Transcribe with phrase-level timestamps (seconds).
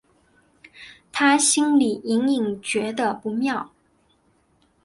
[1.11, 3.69] 她心里隐隐觉得不妙